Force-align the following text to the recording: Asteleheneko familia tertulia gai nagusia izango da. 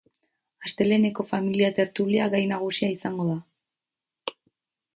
Asteleheneko 0.67 1.25
familia 1.31 1.69
tertulia 1.81 2.29
gai 2.37 2.41
nagusia 2.53 2.89
izango 2.97 3.29
da. 3.33 3.39